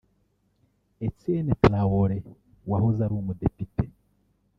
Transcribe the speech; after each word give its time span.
Étienne 1.07 1.53
Traoré 1.61 2.17
wahoze 2.69 2.99
ari 3.05 3.15
umudepite 3.21 3.85